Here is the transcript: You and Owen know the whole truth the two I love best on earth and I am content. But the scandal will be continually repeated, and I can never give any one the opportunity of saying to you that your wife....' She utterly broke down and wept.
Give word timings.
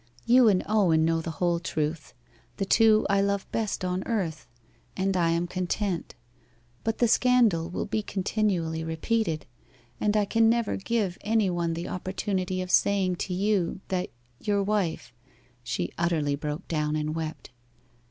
You 0.25 0.47
and 0.47 0.63
Owen 0.65 1.05
know 1.05 1.21
the 1.21 1.29
whole 1.37 1.59
truth 1.59 2.15
the 2.57 2.65
two 2.65 3.05
I 3.07 3.21
love 3.21 3.45
best 3.51 3.85
on 3.85 4.01
earth 4.07 4.47
and 4.97 5.15
I 5.15 5.29
am 5.29 5.45
content. 5.45 6.15
But 6.83 6.97
the 6.97 7.07
scandal 7.07 7.69
will 7.69 7.85
be 7.85 8.01
continually 8.01 8.83
repeated, 8.83 9.45
and 9.99 10.17
I 10.17 10.25
can 10.25 10.49
never 10.49 10.75
give 10.75 11.19
any 11.21 11.51
one 11.51 11.75
the 11.75 11.87
opportunity 11.87 12.63
of 12.63 12.71
saying 12.71 13.17
to 13.17 13.33
you 13.35 13.81
that 13.89 14.09
your 14.39 14.63
wife....' 14.63 15.13
She 15.63 15.93
utterly 15.99 16.33
broke 16.35 16.67
down 16.67 16.95
and 16.95 17.13
wept. 17.13 17.51